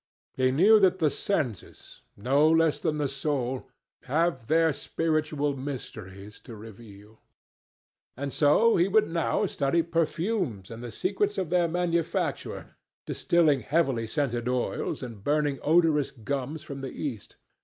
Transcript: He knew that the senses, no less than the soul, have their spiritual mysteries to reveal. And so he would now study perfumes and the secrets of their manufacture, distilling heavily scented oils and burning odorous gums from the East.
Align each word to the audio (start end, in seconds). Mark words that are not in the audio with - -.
He 0.33 0.49
knew 0.51 0.79
that 0.79 0.97
the 0.97 1.11
senses, 1.11 2.01
no 2.17 2.49
less 2.49 2.79
than 2.79 2.97
the 2.97 3.07
soul, 3.07 3.69
have 4.05 4.47
their 4.47 4.73
spiritual 4.73 5.55
mysteries 5.55 6.39
to 6.45 6.55
reveal. 6.55 7.21
And 8.17 8.33
so 8.33 8.77
he 8.77 8.87
would 8.87 9.07
now 9.07 9.45
study 9.45 9.83
perfumes 9.83 10.71
and 10.71 10.81
the 10.81 10.91
secrets 10.91 11.37
of 11.37 11.51
their 11.51 11.67
manufacture, 11.67 12.77
distilling 13.05 13.59
heavily 13.59 14.07
scented 14.07 14.49
oils 14.49 15.03
and 15.03 15.23
burning 15.23 15.59
odorous 15.61 16.09
gums 16.09 16.63
from 16.63 16.81
the 16.81 16.89
East. 16.89 17.35